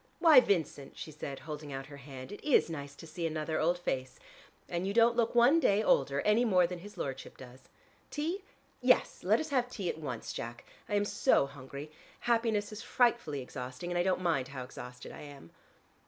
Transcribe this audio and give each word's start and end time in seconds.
"Why, 0.17 0.39
Vincent," 0.39 0.97
she 0.97 1.11
said, 1.11 1.37
holding 1.41 1.71
out 1.71 1.85
her 1.85 1.97
hand, 1.97 2.31
"It 2.31 2.43
is 2.43 2.71
nice 2.71 2.95
to 2.95 3.05
see 3.05 3.27
another 3.27 3.59
old 3.59 3.77
face. 3.77 4.17
And 4.67 4.87
you 4.87 4.95
don't 4.95 5.15
look 5.15 5.35
one 5.35 5.59
day 5.59 5.83
older, 5.83 6.21
any 6.21 6.43
more 6.43 6.65
than 6.65 6.79
his 6.79 6.97
lordship 6.97 7.37
does. 7.37 7.69
Tea? 8.09 8.41
Yes, 8.81 9.23
let 9.23 9.39
us 9.39 9.49
have 9.51 9.69
tea 9.69 9.89
at 9.89 9.99
once, 9.99 10.33
Jack. 10.33 10.65
I 10.89 10.95
am 10.95 11.05
so 11.05 11.45
hungry: 11.45 11.91
happiness 12.21 12.71
is 12.71 12.81
frightfully 12.81 13.41
exhausting, 13.43 13.91
and 13.91 13.97
I 13.99 14.01
don't 14.01 14.21
mind 14.21 14.47
how 14.47 14.63
exhausted 14.63 15.11
I 15.11 15.21
am." 15.21 15.51